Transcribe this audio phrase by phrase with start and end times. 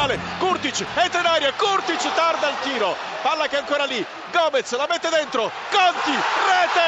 [0.00, 4.74] laterale, Kurtic entra in aria, Kurtic tarda il tiro, palla che è ancora lì, Gomez
[4.76, 6.80] la mette dentro, Conti, rete,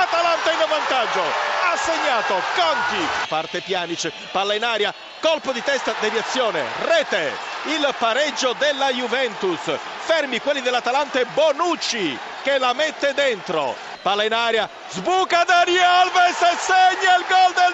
[0.00, 6.64] Atalanta in vantaggio, ha segnato Conti, parte Pjanic, palla in aria, colpo di testa, deviazione,
[6.84, 9.60] rete, il pareggio della Juventus,
[9.98, 16.40] fermi quelli dell'Atalanta e Bonucci che la mette dentro, palla in aria, sbuca Dani Alves
[16.42, 17.73] e segna il gol del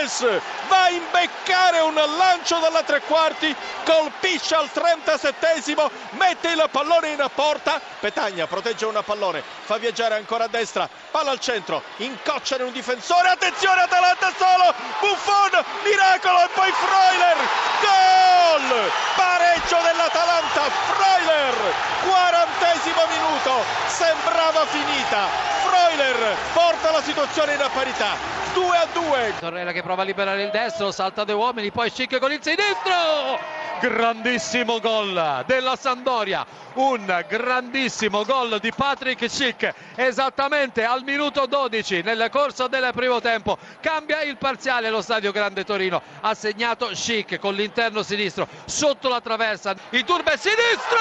[0.00, 3.54] Alves va a imbeccare un lancio dalla tre quarti,
[3.84, 10.44] colpisce al 37esimo, mette il pallone in porta, Petagna protegge un pallone, fa viaggiare ancora
[10.44, 16.72] a destra, palla al centro, incoccia un difensore, attenzione Atalanta solo, Buffon, miracolo e poi
[16.72, 17.36] Freuler,
[17.80, 18.90] gol!
[19.16, 20.62] Pareggio dell'Atalanta,
[20.96, 21.74] Freuler,
[22.08, 25.28] quarantesimo minuto, sembrava finita,
[25.62, 29.34] Freuler porta la situazione in parità, 2 a 2.
[29.40, 33.38] Torrella che prova a liberare il destro, salta due uomini, poi Schick con il sinistro.
[33.80, 42.28] Grandissimo gol della Sandoria, un grandissimo gol di Patrick Schick, esattamente al minuto 12 nel
[42.30, 43.56] corso del primo tempo.
[43.80, 49.22] Cambia il parziale allo stadio Grande Torino, ha segnato Schick con l'interno sinistro sotto la
[49.22, 49.74] traversa.
[49.90, 50.98] Iturbe sinistro!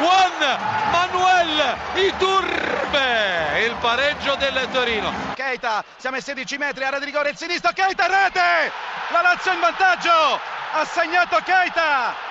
[0.00, 0.58] Juan
[0.90, 5.12] Manuel Iturbe, il pareggio del Torino.
[5.34, 8.72] Keita, siamo a 16 metri, area di rigore il sinistro, Keita rete!
[9.10, 10.40] La Lazio in vantaggio!
[10.72, 12.30] Ha segnato Keita!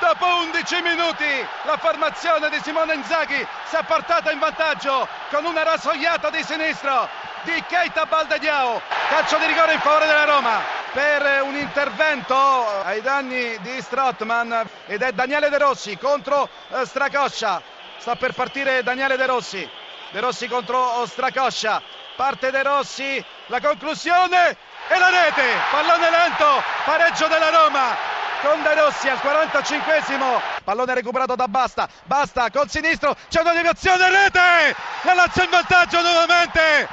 [0.00, 5.62] Dopo 11 minuti la formazione di Simone Inzaghi si è portata in vantaggio con una
[5.62, 7.06] rasoiata di sinistro
[7.42, 8.80] di Keita Baldediao.
[9.10, 10.60] Calcio di rigore in favore della Roma
[10.92, 12.34] per un intervento
[12.82, 17.60] ai danni di Strottman ed è Daniele De Rossi contro eh, Stracoscia.
[17.98, 19.70] Sta per partire Daniele De Rossi.
[20.10, 21.80] De Rossi contro Stracoscia.
[22.16, 24.56] Parte De Rossi, la conclusione
[24.88, 25.42] e la rete.
[25.70, 27.96] Pallone lento, pareggio della Roma.
[28.42, 31.88] Con De Rossi al 45esimo pallone recuperato da Basta.
[32.04, 34.74] Basta col sinistro c'è una deviazione rete!
[35.02, 36.88] La Lazio in vantaggio nuovamente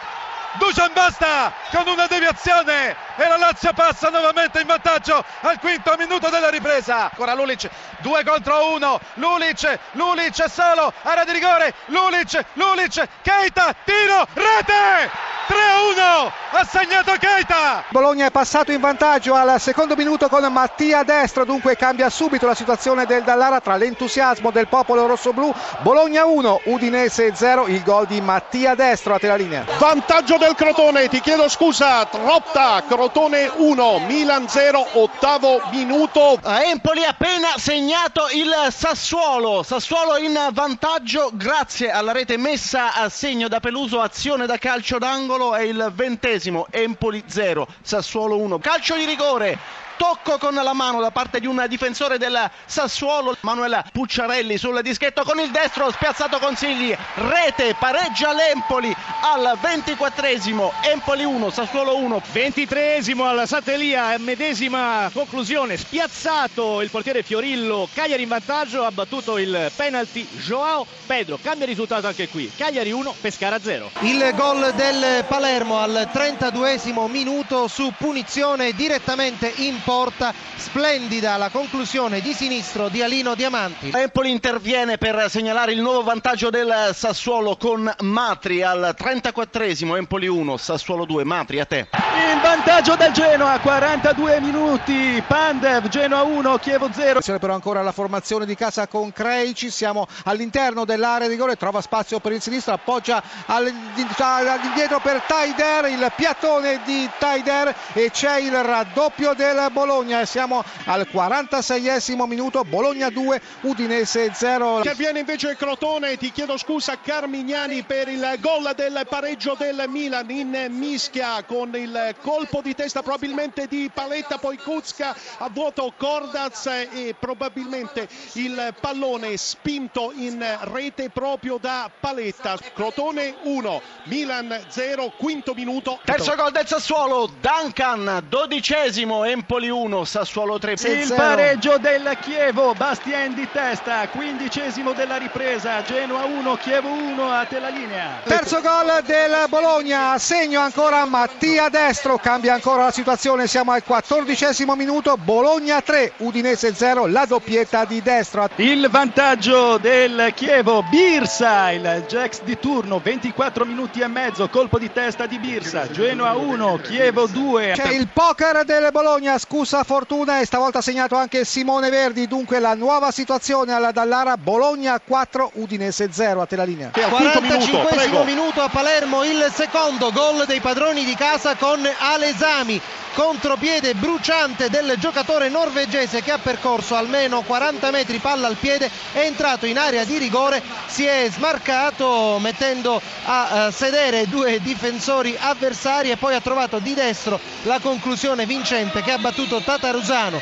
[0.56, 6.30] Dusan Basta con una deviazione e la Lazio passa nuovamente in vantaggio al quinto minuto
[6.30, 7.10] della ripresa.
[7.12, 7.70] Ancora Lulic,
[8.00, 9.00] due contro uno.
[9.16, 11.74] Lulic, Lulic solo, area di rigore.
[11.88, 15.27] Lulic, Lulic, Keita, tiro, rete!
[15.48, 17.86] 3-1 ha segnato Keita.
[17.90, 22.56] Bologna è passato in vantaggio al secondo minuto con Mattia Destro dunque cambia subito la
[22.56, 25.54] situazione del Dallara tra l'entusiasmo del popolo rossoblù.
[25.80, 29.66] Bologna 1 Udinese 0 il gol di Mattia Destro a te la linea.
[29.78, 36.40] Vantaggio del Crotone ti chiedo scusa Trotta Crotone 1 Milan 0 ottavo minuto.
[36.44, 43.48] A Empoli appena segnato il Sassuolo Sassuolo in vantaggio grazie alla rete messa a segno
[43.48, 48.58] da Peluso azione da calcio d'angolo Sassuolo è il ventesimo, Empoli 0, Sassuolo 1.
[48.58, 49.56] Calcio di rigore
[49.98, 55.24] tocco con la mano da parte di un difensore del Sassuolo, Manuela Pucciarelli sul dischetto
[55.24, 62.22] con il destro, spiazzato Consigli, rete, pareggia l'Empoli al 24esimo, Empoli 1, Sassuolo 1.
[62.34, 69.72] 23esimo al Sattelia, medesima conclusione, spiazzato il portiere Fiorillo, Cagliari in vantaggio, ha battuto il
[69.76, 73.92] penalty Joao Pedro, cambia risultato anche qui, Cagliari 1, Pescara 0.
[74.02, 82.20] Il gol del Palermo al 32esimo minuto su punizione direttamente in porta, splendida la conclusione
[82.20, 83.92] di sinistro di Alino Diamanti.
[83.96, 90.58] Empoli interviene per segnalare il nuovo vantaggio del Sassuolo con Matri al 34esimo, Empoli 1,
[90.58, 91.88] Sassuolo 2, Matri a te.
[92.34, 97.22] In vantaggio del Genoa, 42 minuti, Pandev, Genoa 1, Chievo 0.
[97.40, 102.20] Però ancora la formazione di casa con Creici, siamo all'interno dell'area di rigore, trova spazio
[102.20, 109.34] per il sinistro, appoggia all'indietro per Taider, il piattone di Taider e c'è il raddoppio
[109.34, 114.78] del Bologna e siamo al 46esimo minuto, Bologna 2, Udinese 0.
[114.78, 120.66] Interviene invece Crotone, ti chiedo scusa Carmignani per il gol del pareggio del Milan in
[120.70, 127.16] mischia con il colpo di testa probabilmente di Paletta, poi Kuzka a vuoto Cordaz e
[127.20, 132.58] probabilmente il pallone spinto in rete proprio da Paletta.
[132.74, 136.00] Crotone 1, Milan 0, quinto minuto.
[136.04, 140.72] Terzo gol del Sassuolo, Duncan, dodicesimo, Empoli Napoli 1, Sassuolo 3.
[140.72, 147.46] Il pareggio del Chievo, Bastien di testa, quindicesimo della ripresa, Genoa 1, Chievo 1, a
[147.46, 148.22] te la linea.
[148.24, 154.76] Terzo gol del Bologna, segno ancora Mattia Destro, cambia ancora la situazione, siamo al quattordicesimo
[154.76, 158.50] minuto, Bologna 3, Udinese 0, la doppietta di Destro.
[158.56, 164.92] Il vantaggio del Chievo, Birsa, il Jax di turno, 24 minuti e mezzo, colpo di
[164.92, 167.74] testa di Birsa, Genoa 1, Chievo 2.
[167.76, 172.28] C'è il poker del Bologna, scusa Scusa Fortuna e stavolta ha segnato anche Simone Verdi,
[172.28, 176.92] dunque la nuova situazione alla Dallara, Bologna 4, Udinese 0, a te la linea.
[176.92, 182.80] 45 minuto a Palermo, il secondo gol dei padroni di casa con Alesami
[183.18, 189.22] contropiede bruciante del giocatore norvegese che ha percorso almeno 40 metri palla al piede, è
[189.22, 196.18] entrato in area di rigore, si è smarcato mettendo a sedere due difensori avversari e
[196.18, 200.40] poi ha trovato di destro la conclusione vincente che ha battuto Tatarusano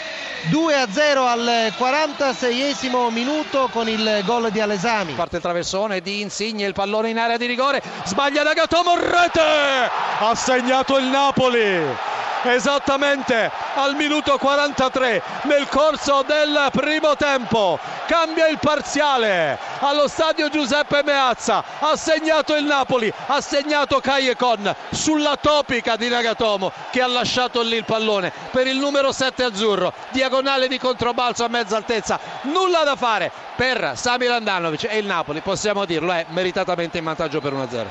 [0.50, 5.13] 2 a 0 al 46esimo minuto con il gol di Alesami.
[5.13, 9.89] Parte il traversone di Insigne, il pallone in area di rigore, sbaglia Nagatomo, rete!
[10.19, 12.13] Ha segnato il Napoli
[12.53, 17.80] esattamente al minuto 43 nel corso del primo tempo.
[18.06, 19.57] Cambia il parziale.
[19.80, 26.71] Allo stadio Giuseppe Meazza ha segnato il Napoli ha segnato Caiecon sulla topica di Nagatomo
[26.92, 29.94] che ha lasciato lì il pallone per il numero 7 azzurro.
[30.12, 35.42] Diagonale di controbalzo a mezza altezza nulla da fare per Samir Andanovic e il Napoli
[35.42, 37.86] possiamo dirlo è meritatamente in vantaggio per 1-0